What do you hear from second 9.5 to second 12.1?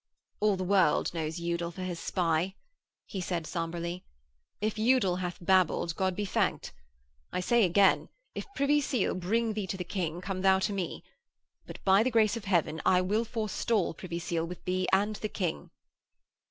thee to the King, come thou to me. But, by the